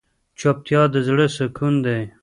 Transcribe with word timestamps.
چوپتیا، 0.39 0.81
د 0.93 0.95
زړه 1.07 1.25
سکون 1.35 1.73
دی. 1.85 2.01